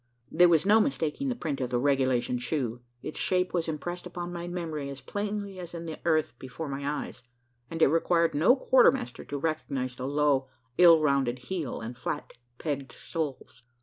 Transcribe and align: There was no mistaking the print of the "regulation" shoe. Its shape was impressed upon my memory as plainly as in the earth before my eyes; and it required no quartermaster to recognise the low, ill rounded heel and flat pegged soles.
There 0.31 0.49
was 0.49 0.65
no 0.65 0.79
mistaking 0.81 1.29
the 1.29 1.35
print 1.35 1.61
of 1.61 1.69
the 1.69 1.77
"regulation" 1.77 2.39
shoe. 2.39 2.81
Its 3.03 3.19
shape 3.19 3.53
was 3.53 3.67
impressed 3.67 4.07
upon 4.07 4.33
my 4.33 4.47
memory 4.47 4.89
as 4.89 4.99
plainly 4.99 5.59
as 5.59 5.75
in 5.75 5.85
the 5.85 5.99
earth 6.05 6.33
before 6.39 6.67
my 6.67 7.05
eyes; 7.05 7.21
and 7.69 7.83
it 7.83 7.87
required 7.87 8.33
no 8.33 8.55
quartermaster 8.55 9.23
to 9.23 9.37
recognise 9.37 9.95
the 9.95 10.07
low, 10.07 10.47
ill 10.79 11.01
rounded 11.03 11.37
heel 11.37 11.81
and 11.81 11.99
flat 11.99 12.33
pegged 12.57 12.93
soles. 12.93 13.61